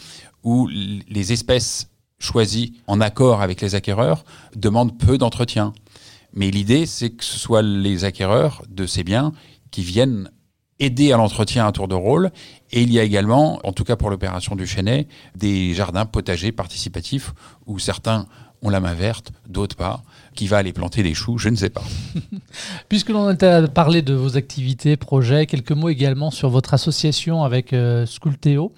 où 0.44 0.68
les 0.68 1.34
espèces 1.34 1.90
choisies 2.20 2.74
en 2.88 3.02
accord 3.02 3.42
avec 3.42 3.62
les 3.62 3.76
acquéreurs 3.76 4.24
demandent 4.56 4.98
peu 4.98 5.18
d'entretien. 5.18 5.74
Mais 6.34 6.50
l'idée, 6.52 6.86
c'est 6.86 7.12
que 7.12 7.24
ce 7.24 7.38
soit 7.38 7.62
les 7.62 8.06
acquéreurs 8.06 8.64
de 8.70 8.86
ces 8.86 9.04
biens 9.04 9.34
qui 9.72 9.84
viennent 9.84 10.30
aider 10.80 11.12
à 11.12 11.18
l'entretien 11.18 11.68
à 11.68 11.72
tour 11.72 11.88
de 11.88 11.96
rôle. 11.96 12.32
Et 12.72 12.82
il 12.82 12.92
y 12.92 13.00
a 13.00 13.04
également, 13.04 13.60
en 13.64 13.72
tout 13.72 13.84
cas 13.84 13.96
pour 13.96 14.10
l'opération 14.10 14.56
du 14.56 14.66
Chenet, 14.66 15.08
des 15.36 15.74
jardins 15.74 16.06
potagers 16.06 16.52
participatifs 16.52 17.34
où 17.66 17.80
certains 17.80 18.26
ont 18.64 18.70
la 18.70 18.80
main 18.80 18.94
verte, 18.94 19.32
d'autres 19.48 19.76
pas. 19.76 20.02
Qui 20.34 20.48
va 20.48 20.58
aller 20.58 20.74
planter 20.74 21.04
des 21.04 21.14
choux, 21.14 21.38
je 21.38 21.50
ne 21.50 21.56
sais 21.56 21.70
pas. 21.70 21.84
Puisque 22.90 23.10
l'on 23.10 23.28
a 23.28 23.68
parlé 23.68 24.02
de 24.02 24.16
vos 24.16 24.36
activités, 24.36 24.98
projets, 24.98 25.46
quelques 25.46 25.74
mots 25.74 25.90
également 25.90 26.32
sur 26.32 26.50
votre 26.50 26.74
association 26.74 27.44
avec 27.44 27.72
euh, 27.72 28.08
Sculteo, 28.08 28.74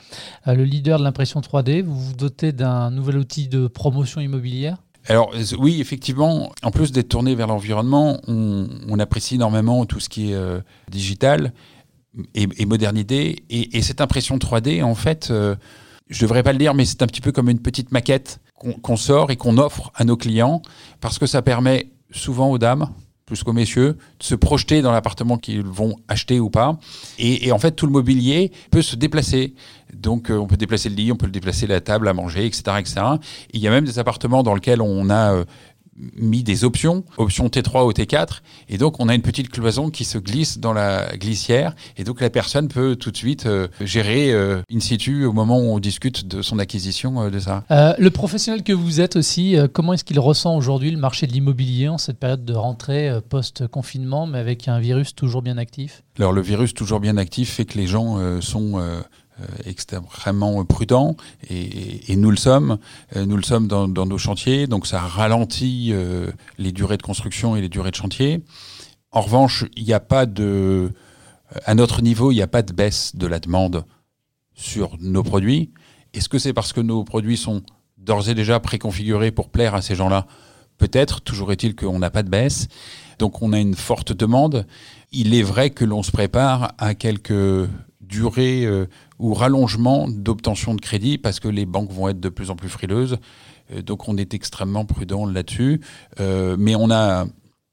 euh, 0.47 0.53
le 0.53 0.65
leader 0.65 0.99
de 0.99 1.05
l'impression 1.05 1.39
3D. 1.39 1.81
Vous 1.81 1.97
vous 1.97 2.13
dotez 2.13 2.51
d'un 2.51 2.91
nouvel 2.91 3.17
outil 3.17 3.47
de 3.47 3.67
promotion 3.67 4.19
immobilière? 4.19 4.77
Alors 5.07 5.31
oui, 5.59 5.81
effectivement, 5.81 6.51
en 6.63 6.71
plus 6.71 6.91
d'être 6.91 7.09
tourné 7.09 7.35
vers 7.35 7.47
l'environnement, 7.47 8.19
on, 8.27 8.99
apprécie 8.99 9.35
énormément 9.35 9.85
tout 9.85 9.99
ce 9.99 10.09
qui 10.09 10.31
est 10.31 10.35
euh, 10.35 10.61
digital 10.89 11.53
et, 12.33 12.65
modernité. 12.65 13.43
Et, 13.49 13.81
cette 13.81 14.01
impression 14.01 14.37
3D, 14.37 14.83
en 14.83 14.95
fait, 14.95 15.29
euh, 15.29 15.55
je 16.09 16.21
devrais 16.21 16.43
pas 16.43 16.53
le 16.53 16.57
dire, 16.57 16.73
mais 16.73 16.85
c'est 16.85 17.03
un 17.03 17.07
petit 17.07 17.21
peu 17.21 17.31
comme 17.31 17.49
une 17.49 17.59
petite 17.59 17.91
maquette 17.91 18.39
qu'on 18.55 18.97
sort 18.97 19.31
et 19.31 19.35
qu'on 19.35 19.57
offre 19.57 19.91
à 19.95 20.03
nos 20.03 20.17
clients 20.17 20.61
parce 21.01 21.19
que 21.19 21.25
ça 21.25 21.41
permet 21.41 21.89
souvent 22.11 22.49
aux 22.49 22.57
dames, 22.57 22.89
plus 23.25 23.43
qu'aux 23.43 23.53
messieurs, 23.53 23.97
de 24.19 24.23
se 24.23 24.35
projeter 24.35 24.81
dans 24.81 24.91
l'appartement 24.91 25.37
qu'ils 25.37 25.63
vont 25.63 25.95
acheter 26.07 26.39
ou 26.39 26.49
pas. 26.49 26.77
Et, 27.17 27.51
en 27.51 27.59
fait, 27.59 27.71
tout 27.71 27.87
le 27.87 27.91
mobilier 27.91 28.51
peut 28.71 28.81
se 28.81 28.95
déplacer. 28.95 29.55
Donc, 29.93 30.29
euh, 30.29 30.37
on 30.37 30.47
peut 30.47 30.57
déplacer 30.57 30.89
le 30.89 30.95
lit, 30.95 31.11
on 31.11 31.15
peut 31.15 31.25
le 31.25 31.31
déplacer 31.31 31.67
la 31.67 31.81
table 31.81 32.07
à 32.07 32.13
manger, 32.13 32.45
etc., 32.45 32.63
etc. 32.79 33.01
il 33.51 33.61
y 33.61 33.67
a 33.67 33.71
même 33.71 33.85
des 33.85 33.97
appartements 33.99 34.43
dans 34.43 34.53
lesquels 34.53 34.81
on 34.81 35.09
a 35.09 35.33
euh, 35.33 35.45
mis 36.15 36.43
des 36.43 36.63
options, 36.63 37.03
option 37.17 37.47
T3 37.47 37.85
ou 37.85 37.91
T4, 37.91 38.41
et 38.69 38.77
donc 38.77 38.99
on 38.99 39.07
a 39.07 39.15
une 39.15 39.21
petite 39.21 39.49
cloison 39.49 39.89
qui 39.89 40.03
se 40.03 40.17
glisse 40.17 40.59
dans 40.59 40.73
la 40.73 41.15
glissière, 41.15 41.73
et 41.97 42.03
donc 42.03 42.21
la 42.21 42.29
personne 42.29 42.67
peut 42.67 42.95
tout 42.95 43.11
de 43.11 43.17
suite 43.17 43.45
euh, 43.45 43.67
gérer 43.81 44.31
euh, 44.33 44.61
in 44.71 44.79
situ 44.79 45.25
au 45.25 45.31
moment 45.31 45.59
où 45.59 45.73
on 45.73 45.79
discute 45.79 46.27
de 46.27 46.41
son 46.41 46.59
acquisition 46.59 47.21
euh, 47.21 47.29
de 47.29 47.39
ça. 47.39 47.63
le 47.97 48.09
professionnel 48.09 48.63
que 48.63 48.73
vous 48.73 48.99
êtes 48.99 49.15
aussi, 49.15 49.55
comment 49.73 49.93
est-ce 49.93 50.03
qu'il 50.03 50.19
ressent 50.19 50.55
aujourd'hui 50.55 50.91
le 50.91 50.97
marché 50.97 51.27
de 51.27 51.31
l'immobilier 51.31 51.87
en 51.87 51.97
cette 51.97 52.19
période 52.19 52.43
de 52.43 52.53
rentrée 52.53 53.11
post-confinement, 53.29 54.27
mais 54.27 54.39
avec 54.39 54.67
un 54.67 54.79
virus 54.79 55.15
toujours 55.15 55.41
bien 55.41 55.57
actif? 55.57 56.03
Alors 56.17 56.33
le 56.33 56.41
virus 56.41 56.73
toujours 56.73 56.99
bien 56.99 57.17
actif 57.17 57.51
fait 57.51 57.65
que 57.65 57.77
les 57.77 57.87
gens 57.87 58.19
sont 58.41 58.81
extrêmement 59.65 60.63
prudent 60.65 61.15
et, 61.49 62.15
nous 62.15 62.31
le 62.31 62.37
sommes. 62.37 62.77
Euh, 63.15 63.25
nous 63.25 63.35
le 63.35 63.43
sommes 63.43 63.67
dans, 63.67 63.87
nos 63.87 64.17
chantiers, 64.17 64.67
donc 64.67 64.87
ça 64.87 64.99
ralentit 64.99 65.89
euh, 65.91 66.31
les 66.57 66.71
durées 66.71 66.97
de 66.97 67.03
construction 67.03 67.55
et 67.55 67.61
les 67.61 67.69
durées 67.69 67.91
de 67.91 67.95
chantier. 67.95 68.41
En 69.11 69.21
revanche, 69.21 69.65
il 69.75 69.83
n'y 69.83 69.93
a 69.93 69.99
pas 69.99 70.25
de, 70.25 70.91
à 71.65 71.75
notre 71.75 72.01
niveau, 72.01 72.31
il 72.31 72.35
n'y 72.35 72.41
a 72.41 72.47
pas 72.47 72.61
de 72.61 72.73
baisse 72.73 73.15
de 73.15 73.27
la 73.27 73.39
demande 73.39 73.85
sur 74.53 74.97
nos 74.99 75.23
produits. 75.23 75.71
Est-ce 76.13 76.29
que 76.29 76.39
c'est 76.39 76.53
parce 76.53 76.73
que 76.73 76.81
nos 76.81 77.03
produits 77.03 77.37
sont 77.37 77.61
d'ores 77.97 78.29
et 78.29 78.35
déjà 78.35 78.59
préconfigurés 78.59 79.31
pour 79.31 79.49
plaire 79.49 79.75
à 79.75 79.81
ces 79.81 79.95
gens-là? 79.95 80.27
Peut-être, 80.77 81.21
toujours 81.21 81.51
est-il 81.51 81.75
qu'on 81.75 81.99
n'a 81.99 82.09
pas 82.09 82.23
de 82.23 82.29
baisse. 82.29 82.67
Donc 83.19 83.41
on 83.41 83.53
a 83.53 83.59
une 83.59 83.75
forte 83.75 84.11
demande. 84.11 84.65
Il 85.11 85.33
est 85.33 85.43
vrai 85.43 85.69
que 85.69 85.85
l'on 85.85 86.03
se 86.03 86.11
prépare 86.11 86.73
à 86.77 86.95
quelques 86.95 87.69
durée 88.07 88.65
euh, 88.65 88.85
ou 89.19 89.33
rallongement 89.33 90.07
d'obtention 90.07 90.75
de 90.75 90.81
crédit 90.81 91.17
parce 91.17 91.39
que 91.39 91.47
les 91.47 91.65
banques 91.65 91.91
vont 91.91 92.09
être 92.09 92.19
de 92.19 92.29
plus 92.29 92.49
en 92.49 92.55
plus 92.55 92.69
frileuses. 92.69 93.17
Euh, 93.73 93.81
donc 93.81 94.07
on 94.07 94.17
est 94.17 94.33
extrêmement 94.33 94.85
prudent 94.85 95.25
là-dessus. 95.25 95.81
Euh, 96.19 96.55
mais 96.57 96.75
on 96.75 96.91
a 96.91 97.25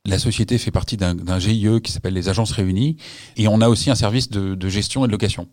la 0.04 0.18
société 0.18 0.58
fait 0.58 0.72
partie 0.72 0.96
d'un 0.96 1.38
GIE 1.38 1.80
qui 1.80 1.92
s'appelle 1.92 2.14
les 2.14 2.28
Agences 2.28 2.50
Réunies 2.50 2.96
et 3.36 3.46
on 3.46 3.60
a 3.60 3.68
aussi 3.68 3.88
un 3.88 3.94
service 3.94 4.30
de, 4.30 4.56
de, 4.56 4.68
gestion 4.68 5.04
et 5.04 5.06
de 5.06 5.12
location. 5.12 5.46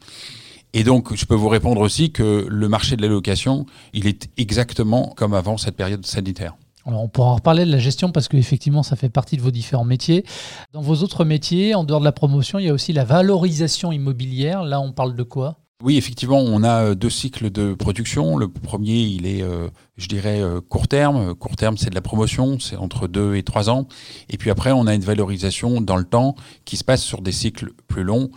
Et 0.74 0.84
donc, 0.84 1.16
je 1.16 1.26
peux 1.26 1.36
vous 1.36 1.50
répondre 1.50 1.82
aussi 1.82 2.12
que 2.12 2.48
le 2.48 2.68
marché 2.68 2.96
de 2.96 3.02
la 3.04 3.08
location, 3.08 3.68
il 3.94 4.08
est 4.08 4.30
exactement 4.38 5.14
comme 5.16 5.34
avant 5.36 5.58
cette 5.58 5.76
période 5.76 6.06
sanitaire 6.06 6.56
on 6.94 7.08
pourra 7.08 7.30
en 7.30 7.36
reparler 7.36 7.66
de 7.66 7.72
la 7.72 7.78
gestion 7.78 8.12
parce 8.12 8.28
qu'effectivement, 8.28 8.84
ça 8.84 8.96
fait 8.96 9.10
partie 9.10 9.38
de 9.38 9.42
vos 9.42 9.52
différents 9.52 9.86
métiers. 9.86 10.26
Dans 10.74 10.82
vos 10.82 10.96
autres 10.98 11.26
métiers, 11.26 11.76
en 11.76 11.84
dehors 11.84 12.00
de 12.00 12.06
la 12.06 12.12
promotion, 12.12 12.60
il 12.60 12.66
y 12.66 12.70
a 12.70 12.74
aussi 12.74 12.94
la 12.94 13.04
valorisation 13.04 13.92
immobilière. 13.92 14.64
Là, 14.64 14.82
on 14.82 14.92
parle 14.92 15.16
de 15.16 15.24
quoi? 15.24 15.58
Oui, 15.82 15.96
effectivement, 15.96 16.40
on 16.40 16.62
a 16.64 16.90
euh, 16.90 16.96
deux 16.96 17.10
cycles 17.10 17.50
de 17.52 17.74
production. 17.74 18.38
Le 18.38 18.50
premier, 18.50 19.00
il 19.00 19.26
est, 19.26 19.42
euh, 19.42 19.70
je 19.96 20.10
dirais, 20.10 20.42
euh, 20.42 20.60
court 20.60 20.90
terme. 20.90 21.34
Court 21.36 21.56
terme, 21.56 21.78
c'est 21.78 21.90
de 21.90 21.96
la 21.96 22.02
promotion, 22.02 22.60
c'est 22.60 22.76
entre 22.76 23.08
deux 23.08 23.36
et 23.36 23.44
trois 23.44 23.70
ans. 23.70 23.88
Et 24.30 24.38
puis 24.38 24.50
après, 24.50 24.74
on 24.74 24.88
a 24.88 24.94
une 24.94 25.04
valorisation 25.04 25.80
dans 25.80 25.96
le 25.96 26.04
temps 26.04 26.36
qui 26.66 26.76
se 26.76 26.84
passe 26.84 27.02
sur 27.02 27.22
des 27.22 27.32
cycles 27.32 27.72
plus 27.88 28.04
longs 28.04 28.30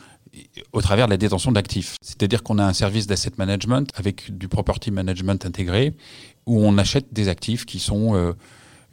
au 0.73 0.81
travers 0.81 1.07
de 1.07 1.11
la 1.11 1.17
détention 1.17 1.53
d'actifs. 1.53 1.97
C'est-à-dire 2.03 2.43
qu'on 2.43 2.59
a 2.59 2.65
un 2.65 2.73
service 2.73 3.07
d'asset 3.07 3.33
management 3.39 3.91
avec 3.95 4.37
du 4.37 4.49
property 4.49 4.91
management 4.91 5.45
intégré 5.45 5.95
où 6.47 6.61
on 6.61 6.79
achète 6.79 7.13
des 7.13 7.29
actifs 7.29 7.65
qui 7.65 7.79
sont 7.79 8.15
euh, 8.15 8.33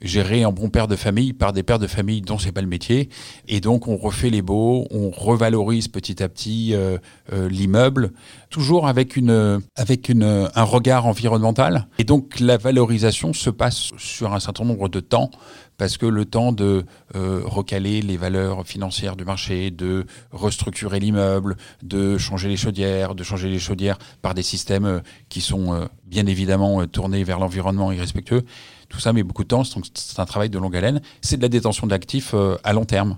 gérés 0.02 0.46
en 0.46 0.52
bon 0.52 0.70
père 0.70 0.88
de 0.88 0.96
famille 0.96 1.34
par 1.34 1.54
des 1.54 1.64
pères 1.64 1.80
de 1.80 1.88
famille 1.88 2.22
dont 2.22 2.38
c'est 2.38 2.52
pas 2.52 2.62
le 2.62 2.68
métier. 2.68 3.10
Et 3.48 3.60
donc 3.60 3.88
on 3.88 3.98
refait 3.98 4.30
les 4.30 4.42
baux, 4.42 4.88
on 4.92 5.10
revalorise 5.10 5.88
petit 5.88 6.22
à 6.22 6.30
petit 6.30 6.74
euh, 6.74 6.98
euh, 7.34 7.50
l'immeuble, 7.50 8.12
toujours 8.50 8.88
avec 8.88 9.16
une 9.16 9.62
avec 9.76 10.10
une, 10.10 10.50
un 10.54 10.64
regard 10.64 11.06
environnemental. 11.06 11.88
Et 11.98 12.04
donc 12.04 12.40
la 12.40 12.58
valorisation 12.58 13.34
se 13.34 13.50
passe 13.50 13.92
sur 13.98 14.34
un 14.34 14.40
certain 14.40 14.66
nombre 14.66 14.90
de 14.90 15.00
temps 15.00 15.32
parce 15.80 15.98
que 15.98 16.06
le 16.06 16.26
temps 16.26 16.52
de 16.52 16.86
euh, 17.16 17.42
recaler 17.46 18.02
les 18.02 18.18
valeurs 18.18 18.68
financières 18.68 19.16
du 19.16 19.24
marché, 19.24 19.72
de 19.72 20.06
restructurer 20.32 21.00
l'immeuble, 21.00 21.56
de 21.82 22.18
changer 22.18 22.50
les 22.50 22.58
chaudières, 22.58 23.16
de 23.16 23.24
changer 23.24 23.50
les 23.50 23.60
chaudières 23.60 23.98
par 24.22 24.36
des 24.36 24.44
systèmes 24.44 24.86
euh, 24.86 25.00
qui 25.30 25.40
sont 25.40 25.74
euh, 25.74 25.86
bien 26.06 26.26
évidemment 26.26 26.86
tournés 26.86 27.24
vers 27.24 27.40
l'environnement 27.40 27.94
et 27.94 27.98
respectueux, 27.98 28.44
tout 28.90 29.00
ça 29.00 29.14
met 29.14 29.24
beaucoup 29.24 29.44
de 29.44 29.48
temps, 29.48 29.64
c'est 29.64 30.20
un 30.20 30.26
travail 30.26 30.50
de 30.50 30.60
longue 30.60 30.76
haleine, 30.76 31.02
c'est 31.22 31.38
de 31.38 31.42
la 31.42 31.50
détention 31.50 31.88
d'actifs 31.88 32.36
à 32.64 32.74
long 32.74 32.86
terme. 32.86 33.18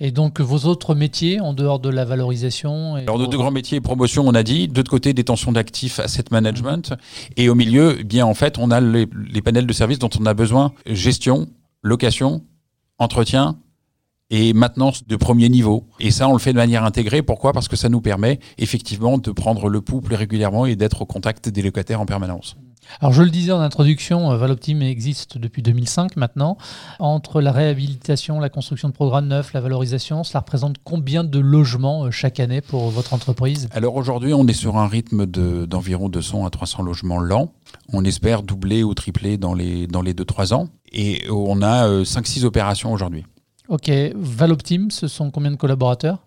Et 0.00 0.10
donc 0.10 0.40
vos 0.40 0.68
autres 0.68 0.94
métiers 0.94 1.40
en 1.40 1.52
dehors 1.52 1.78
de 1.78 1.88
la 1.88 2.04
valorisation 2.04 2.96
Alors 2.96 3.18
nos 3.18 3.26
deux 3.26 3.36
grands 3.36 3.50
métiers, 3.50 3.80
promotion, 3.80 4.26
on 4.26 4.34
a 4.34 4.42
dit, 4.42 4.68
de 4.68 4.76
l'autre 4.76 4.90
côté 4.90 5.12
détention 5.12 5.52
d'actifs, 5.52 6.00
asset 6.00 6.24
management, 6.30 6.94
et 7.36 7.48
au 7.48 7.54
milieu, 7.54 7.96
eh 8.00 8.04
bien 8.04 8.26
en 8.26 8.34
fait, 8.34 8.58
on 8.58 8.70
a 8.70 8.80
les, 8.80 9.06
panels 9.42 9.66
de 9.66 9.72
services 9.72 9.98
dont 9.98 10.10
on 10.18 10.26
a 10.26 10.34
besoin 10.34 10.72
gestion, 10.86 11.46
location, 11.82 12.42
entretien 12.98 13.58
et 14.30 14.52
maintenance 14.52 15.06
de 15.06 15.16
premier 15.16 15.48
niveau. 15.48 15.86
Et 16.00 16.10
ça, 16.10 16.28
on 16.28 16.32
le 16.32 16.38
fait 16.38 16.52
de 16.52 16.58
manière 16.58 16.84
intégrée. 16.84 17.22
Pourquoi? 17.22 17.52
Parce 17.52 17.68
que 17.68 17.76
ça 17.76 17.88
nous 17.88 18.00
permet 18.00 18.40
effectivement 18.58 19.18
de 19.18 19.30
prendre 19.30 19.68
le 19.68 19.80
pouls 19.80 20.00
plus 20.00 20.16
régulièrement 20.16 20.66
et 20.66 20.76
d'être 20.76 21.02
au 21.02 21.06
contact 21.06 21.48
des 21.48 21.62
locataires 21.62 22.00
en 22.00 22.06
permanence. 22.06 22.56
Alors 23.00 23.12
je 23.12 23.22
le 23.22 23.30
disais 23.30 23.52
en 23.52 23.60
introduction, 23.60 24.30
euh, 24.30 24.36
Valoptim 24.36 24.80
existe 24.80 25.38
depuis 25.38 25.62
2005 25.62 26.16
maintenant. 26.16 26.56
Entre 26.98 27.40
la 27.40 27.52
réhabilitation, 27.52 28.40
la 28.40 28.48
construction 28.48 28.88
de 28.88 28.94
programmes 28.94 29.28
neufs, 29.28 29.52
la 29.52 29.60
valorisation, 29.60 30.24
cela 30.24 30.40
représente 30.40 30.76
combien 30.84 31.24
de 31.24 31.38
logements 31.38 32.04
euh, 32.04 32.10
chaque 32.10 32.40
année 32.40 32.60
pour 32.60 32.90
votre 32.90 33.12
entreprise? 33.12 33.68
Alors 33.72 33.96
aujourd'hui, 33.96 34.32
on 34.32 34.46
est 34.46 34.54
sur 34.54 34.76
un 34.76 34.86
rythme 34.86 35.26
d'environ 35.26 36.08
200 36.08 36.46
à 36.46 36.50
300 36.50 36.82
logements 36.82 37.18
lents. 37.18 37.52
On 37.92 38.04
espère 38.04 38.42
doubler 38.42 38.82
ou 38.82 38.94
tripler 38.94 39.36
dans 39.36 39.54
les, 39.54 39.86
dans 39.86 40.02
les 40.02 40.14
2-3 40.14 40.54
ans. 40.54 40.68
Et 40.92 41.24
on 41.30 41.62
a 41.62 41.88
5-6 42.02 42.42
euh, 42.42 42.46
opérations 42.46 42.92
aujourd'hui. 42.92 43.24
Ok, 43.68 43.90
Valoptim, 44.14 44.90
ce 44.90 45.08
sont 45.08 45.30
combien 45.30 45.50
de 45.50 45.56
collaborateurs? 45.56 46.22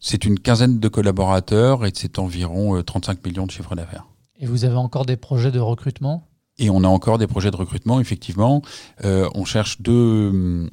C'est 0.00 0.24
une 0.24 0.38
quinzaine 0.38 0.80
de 0.80 0.88
collaborateurs 0.88 1.86
et 1.86 1.92
c'est 1.94 2.18
environ 2.18 2.82
35 2.82 3.24
millions 3.24 3.46
de 3.46 3.50
chiffres 3.50 3.76
d'affaires. 3.76 4.06
Et 4.40 4.46
vous 4.46 4.64
avez 4.64 4.76
encore 4.76 5.04
des 5.04 5.16
projets 5.16 5.52
de 5.52 5.60
recrutement? 5.60 6.26
Et 6.58 6.70
on 6.70 6.82
a 6.82 6.88
encore 6.88 7.18
des 7.18 7.26
projets 7.26 7.50
de 7.50 7.56
recrutement, 7.56 8.00
effectivement. 8.00 8.62
Euh, 9.04 9.28
on 9.34 9.44
cherche 9.44 9.82
deux, 9.82 10.70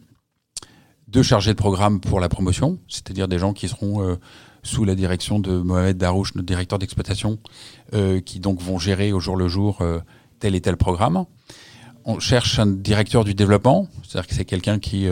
chargés 1.22 1.52
de 1.52 1.58
programme 1.58 2.00
pour 2.00 2.22
la 2.22 2.30
promotion, 2.30 2.80
c'est-à-dire 2.88 3.28
des 3.28 3.40
gens 3.40 3.52
qui 3.52 3.68
seront 3.68 4.02
euh, 4.02 4.16
sous 4.64 4.86
la 4.86 4.96
direction 4.96 5.40
de 5.40 5.58
Mohamed 5.58 5.98
Darouche, 5.98 6.34
notre 6.36 6.46
directeur 6.46 6.80
d'exploitation, 6.80 7.40
euh, 7.94 8.22
qui 8.22 8.40
donc 8.40 8.62
vont 8.62 8.80
gérer 8.80 9.12
au 9.12 9.20
jour 9.20 9.36
le 9.36 9.50
jour 9.50 9.84
tel 10.40 10.56
et 10.56 10.62
tel 10.62 10.78
programme. 10.78 11.26
On 12.06 12.20
cherche 12.20 12.60
un 12.60 12.68
directeur 12.68 13.26
du 13.26 13.34
développement, 13.34 13.90
c'est-à-dire 14.04 14.28
que 14.28 14.36
c'est 14.36 14.46
quelqu'un 14.46 14.80
qui 14.80 15.08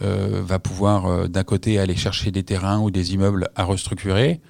va 0.00 0.58
pouvoir 0.58 1.28
d'un 1.28 1.44
côté 1.44 1.78
aller 1.78 1.94
chercher 1.94 2.32
des 2.32 2.42
terrains 2.42 2.80
ou 2.80 2.90
des 2.90 3.14
immeubles 3.14 3.50
à 3.54 3.62
restructurer, 3.62 4.40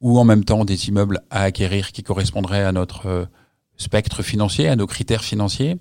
ou 0.00 0.18
en 0.18 0.24
même 0.24 0.44
temps 0.44 0.64
des 0.64 0.88
immeubles 0.88 1.20
à 1.30 1.42
acquérir 1.42 1.92
qui 1.92 2.02
correspondraient 2.02 2.64
à 2.64 2.72
notre 2.72 3.06
euh, 3.06 3.24
spectre 3.76 4.22
financier, 4.22 4.68
à 4.68 4.76
nos 4.76 4.86
critères 4.86 5.24
financiers. 5.24 5.76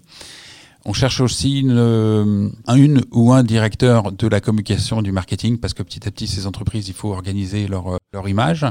On 0.86 0.94
cherche 0.94 1.20
aussi 1.20 1.60
une, 1.60 1.78
euh, 1.78 2.50
une, 2.70 3.02
ou 3.12 3.34
un 3.34 3.44
directeur 3.44 4.12
de 4.12 4.28
la 4.28 4.40
communication 4.40 5.02
du 5.02 5.12
marketing 5.12 5.58
parce 5.58 5.74
que 5.74 5.84
petit 5.84 6.08
à 6.08 6.12
petit 6.12 6.28
ces 6.28 6.48
entreprises 6.48 6.88
il 6.88 6.94
faut 6.94 7.12
organiser 7.12 7.68
leur, 7.68 7.96
euh, 7.96 7.98
leur 8.14 8.28
image. 8.28 8.66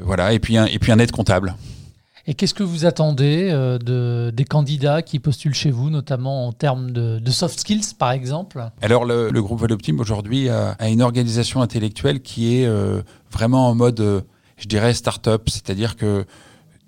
Voilà 0.00 0.32
et 0.32 0.38
puis 0.38 0.56
un, 0.56 0.66
et 0.66 0.78
puis 0.78 0.92
un 0.92 0.98
aide 0.98 1.12
comptable. 1.12 1.54
Et 2.26 2.34
qu'est-ce 2.34 2.54
que 2.54 2.62
vous 2.62 2.84
attendez 2.84 3.50
de, 3.50 4.30
des 4.32 4.44
candidats 4.44 5.00
qui 5.00 5.18
postulent 5.18 5.54
chez 5.54 5.70
vous, 5.70 5.88
notamment 5.88 6.46
en 6.46 6.52
termes 6.52 6.90
de, 6.92 7.18
de 7.18 7.30
soft 7.30 7.58
skills, 7.58 7.94
par 7.98 8.12
exemple? 8.12 8.62
Alors, 8.82 9.06
le, 9.06 9.30
le 9.30 9.42
groupe 9.42 9.58
Voloptim, 9.58 9.98
aujourd'hui, 9.98 10.50
a, 10.50 10.72
a, 10.72 10.88
une 10.90 11.00
organisation 11.00 11.62
intellectuelle 11.62 12.20
qui 12.20 12.54
est 12.54 12.68
vraiment 13.32 13.70
en 13.70 13.74
mode 13.74 14.22
je 14.60 14.68
dirais, 14.68 14.94
start-up, 14.94 15.48
c'est-à-dire 15.48 15.96
que 15.96 16.24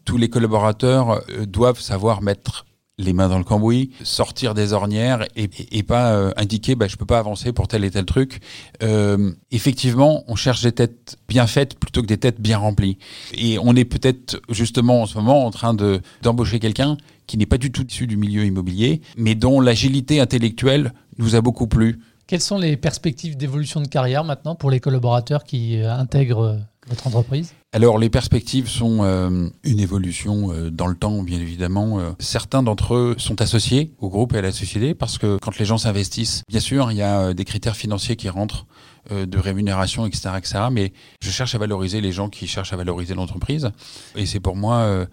tous 0.05 0.17
les 0.17 0.29
collaborateurs 0.29 1.23
euh, 1.31 1.47
doivent 1.47 1.81
savoir 1.81 2.23
mettre 2.23 2.67
les 2.99 3.15
mains 3.15 3.29
dans 3.29 3.39
le 3.39 3.45
cambouis, 3.45 3.91
sortir 4.03 4.55
des 4.55 4.75
ornières 4.75 5.27
et, 5.35 5.49
pas 5.83 6.13
euh, 6.13 6.31
indiquer 6.37 6.75
bah, 6.75 6.89
je 6.89 6.97
peux 6.97 7.07
pas 7.07 7.19
avancer 7.19 7.53
pour 7.53 7.67
tel 7.67 7.85
et 7.85 7.91
tel 7.91 8.05
truc. 8.05 8.41
Euh, 8.83 9.33
effectivement, 9.51 10.25
on 10.29 10.37
cherche 10.37 10.63
des 10.63 10.73
têtes 10.73 11.17
bien 11.27 11.47
faites 11.47 11.79
plutôt 11.79 12.03
que 12.03 12.07
des 12.07 12.19
têtes 12.19 12.41
bien 12.41 12.59
remplies. 12.59 12.99
Et 13.35 13.59
on 13.59 13.75
est 13.75 13.87
peut-être 13.87 14.41
justement 14.51 15.03
en 15.03 15.07
ce 15.07 15.17
moment 15.17 15.47
en 15.47 15.51
train 15.51 15.75
de 15.75 16.01
d'embaucher 16.21 16.61
quelqu'un 16.61 16.97
qui 17.27 17.39
n'est 17.39 17.47
pas 17.47 17.59
du 17.59 17.73
tout 17.73 17.87
issu 17.87 18.07
du 18.07 18.19
milieu 18.19 18.45
immobilier, 18.45 19.01
mais 19.17 19.35
dont 19.35 19.61
l'agilité 19.61 20.21
intellectuelle 20.21 20.93
nous 21.19 21.35
a 21.35 21.41
beaucoup 21.41 21.67
plu. 21.67 21.99
Quelles 22.27 22.41
sont 22.41 22.59
les 22.59 22.77
perspectives 22.77 23.37
d'évolution 23.37 23.81
de 23.81 23.89
carrière 23.89 24.23
maintenant 24.23 24.55
pour 24.55 24.71
les 24.71 24.81
collaborateurs 24.81 25.45
qui 25.45 25.79
intègrent 25.79 26.61
votre 26.89 27.07
entreprise 27.07 27.55
alors 27.75 27.97
les 27.97 28.11
perspectives 28.11 28.69
sont 28.69 28.99
euh, 29.03 29.49
une 29.65 29.81
évolution 29.81 30.53
euh, 30.53 30.71
dans 30.71 30.87
le 30.87 30.95
temps, 30.95 31.23
bien 31.23 31.41
évidemment. 31.41 31.99
Euh. 31.99 32.11
certains 32.19 32.63
d'entre 32.63 32.95
eux 32.95 33.15
sont 33.17 33.41
associés 33.41 33.95
au 33.99 34.11
groupe 34.11 34.35
et 34.35 34.39
à 34.39 34.43
la 34.43 34.53
société 34.53 34.95
parce 34.95 35.17
que 35.17 35.39
quand 35.39 35.59
les 35.59 35.65
gens 35.65 35.79
s'investissent, 35.79 36.43
bien 36.51 36.61
sûr, 36.61 36.93
il 36.93 36.99
y 36.99 37.03
a 37.03 37.33
des 37.33 37.47
critères 37.47 37.77
financiers 37.77 38.17
qui 38.17 38.29
rentrent 38.29 38.67
de 39.11 39.39
rémunération, 39.39 40.07
etc., 40.07 40.31
etc. 40.37 40.61
Mais 40.71 40.93
je 41.23 41.31
cherche 41.31 41.55
à 41.55 41.59
valoriser 41.59 42.01
les 42.01 42.13
gens 42.13 42.29
qui 42.29 42.47
cherchent 42.47 42.73
à 42.73 42.77
valoriser 42.77 43.15
l'entreprise. 43.15 43.71
Et 44.15 44.27
c'est 44.27 44.39
pour 44.39 44.55
moi 44.55 45.07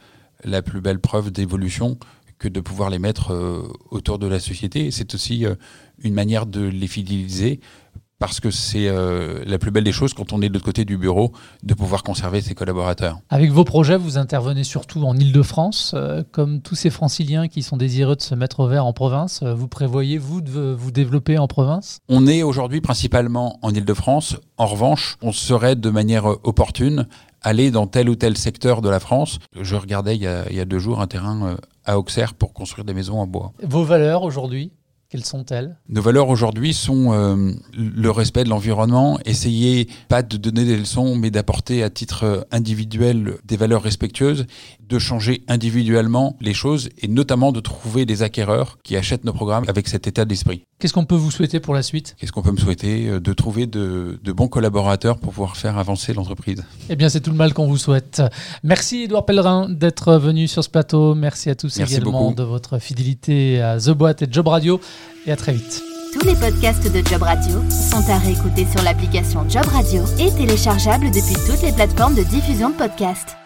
la 0.43 0.61
plus 0.61 0.79
belle 0.79 0.99
preuve 0.99 1.31
d'évolution 1.31 1.97
que 2.37 2.47
de 2.47 2.59
pouvoir 2.59 2.91
les 2.91 2.99
mettre 2.99 3.33
autour 3.89 4.19
de 4.19 4.27
la 4.27 4.39
société. 4.39 4.91
C'est 4.91 5.15
aussi 5.15 5.45
une 6.03 6.13
manière 6.13 6.45
de 6.45 6.61
les 6.61 6.87
fidéliser 6.87 7.61
parce 8.19 8.41
que 8.41 8.51
c'est 8.51 8.87
euh, 8.87 9.43
la 9.45 9.57
plus 9.57 9.71
belle 9.71 9.85
des 9.85 9.93
choses 9.93 10.13
quand 10.13 10.33
on 10.33 10.41
est 10.41 10.49
de 10.49 10.53
l'autre 10.53 10.65
côté 10.65 10.85
du 10.85 10.97
bureau, 10.97 11.31
de 11.63 11.73
pouvoir 11.73 12.03
conserver 12.03 12.41
ses 12.41 12.53
collaborateurs. 12.53 13.19
Avec 13.29 13.51
vos 13.51 13.63
projets, 13.63 13.97
vous 13.97 14.17
intervenez 14.17 14.65
surtout 14.65 15.03
en 15.03 15.17
Ile-de-France. 15.17 15.93
Euh, 15.95 16.23
comme 16.31 16.61
tous 16.61 16.75
ces 16.75 16.89
franciliens 16.89 17.47
qui 17.47 17.63
sont 17.63 17.77
désireux 17.77 18.17
de 18.17 18.21
se 18.21 18.35
mettre 18.35 18.59
au 18.59 18.67
vert 18.67 18.85
en 18.85 18.93
province, 18.93 19.39
euh, 19.41 19.55
vous 19.55 19.69
prévoyez, 19.69 20.17
vous, 20.17 20.41
de 20.41 20.75
vous 20.77 20.91
développer 20.91 21.37
en 21.37 21.47
province? 21.47 21.99
On 22.09 22.27
est 22.27 22.43
aujourd'hui 22.43 22.81
principalement 22.81 23.57
en 23.61 23.73
Ile-de-France. 23.73 24.35
En 24.57 24.67
revanche, 24.67 25.17
on 25.21 25.31
serait 25.31 25.77
de 25.77 25.89
manière 25.89 26.25
opportune 26.25 27.07
aller 27.41 27.71
dans 27.71 27.87
tel 27.87 28.09
ou 28.09 28.15
tel 28.15 28.35
secteur 28.35 28.81
de 28.81 28.89
la 28.89 28.99
France. 28.99 29.39
Je 29.59 29.75
regardais 29.77 30.17
il 30.17 30.21
y 30.21 30.27
a, 30.27 30.49
il 30.49 30.57
y 30.57 30.59
a 30.59 30.65
deux 30.65 30.79
jours 30.79 30.99
un 30.99 31.07
terrain 31.07 31.55
à 31.85 31.97
Auxerre 31.97 32.33
pour 32.33 32.51
construire 32.51 32.83
des 32.83 32.93
maisons 32.93 33.17
en 33.17 33.27
bois. 33.27 33.53
Vos 33.63 33.85
valeurs 33.85 34.23
aujourd'hui? 34.23 34.73
Quelles 35.09 35.25
sont-elles? 35.25 35.75
Nos 35.89 36.03
valeurs 36.03 36.29
aujourd'hui 36.29 36.73
sont 36.73 37.13
euh, 37.13 37.51
le 37.73 38.11
respect 38.11 38.43
de 38.43 38.49
l'environnement, 38.49 39.19
essayer 39.25 39.89
pas 40.07 40.21
de 40.21 40.37
donner 40.37 40.65
des 40.65 40.77
leçons, 40.77 41.15
mais 41.15 41.31
d'apporter 41.31 41.81
à 41.81 41.89
titre 41.89 42.47
individuel 42.51 43.37
des 43.43 43.57
valeurs 43.57 43.81
respectueuses, 43.81 44.45
de 44.89 44.99
changer 44.99 45.43
individuellement 45.47 46.35
les 46.41 46.53
choses 46.53 46.89
et 46.97 47.07
notamment 47.07 47.51
de 47.51 47.59
trouver 47.59 48.05
des 48.05 48.23
acquéreurs 48.23 48.77
qui 48.83 48.97
achètent 48.97 49.23
nos 49.23 49.33
programmes 49.33 49.65
avec 49.67 49.87
cet 49.87 50.07
état 50.07 50.25
d'esprit. 50.25 50.63
Qu'est-ce 50.79 50.93
qu'on 50.93 51.05
peut 51.05 51.15
vous 51.15 51.31
souhaiter 51.31 51.59
pour 51.59 51.73
la 51.73 51.83
suite? 51.83 52.15
Qu'est-ce 52.19 52.31
qu'on 52.31 52.41
peut 52.41 52.51
me 52.51 52.57
souhaiter 52.57 53.07
euh, 53.07 53.19
De 53.19 53.33
trouver 53.33 53.67
de, 53.67 54.19
bons 54.25 54.47
collaborateurs 54.47 55.17
pour 55.17 55.33
pouvoir 55.33 55.57
faire 55.57 55.77
avancer 55.77 56.13
l'entreprise? 56.13 56.63
Eh 56.89 56.95
bien, 56.95 57.09
c'est 57.09 57.19
tout 57.19 57.31
le 57.31 57.35
mal 57.35 57.53
qu'on 57.53 57.67
vous 57.67 57.77
souhaite. 57.77 58.21
Merci 58.63 59.03
Edouard 59.03 59.25
Pellerin 59.25 59.69
d'être 59.69 60.15
venu 60.15 60.47
sur 60.47 60.63
ce 60.63 60.69
plateau. 60.69 61.15
Merci 61.15 61.49
à 61.49 61.55
tous 61.55 61.79
également 61.79 62.31
de 62.31 62.43
votre 62.43 62.79
fidélité 62.79 63.61
à 63.61 63.77
The 63.77 63.91
Boîte 63.91 64.23
et 64.23 64.27
Job 64.29 64.47
Radio. 64.47 64.79
Et 65.25 65.31
à 65.31 65.35
très 65.35 65.53
vite. 65.53 65.83
Tous 66.13 66.25
les 66.25 66.33
podcasts 66.33 66.91
de 66.91 67.07
Job 67.07 67.21
Radio 67.21 67.61
sont 67.69 68.09
à 68.09 68.17
réécouter 68.17 68.65
sur 68.65 68.81
l'application 68.81 69.47
Job 69.47 69.65
Radio 69.65 70.03
et 70.17 70.31
téléchargeables 70.31 71.11
depuis 71.11 71.35
toutes 71.45 71.61
les 71.61 71.71
plateformes 71.71 72.15
de 72.15 72.23
diffusion 72.23 72.71
de 72.71 72.75
podcasts. 72.75 73.37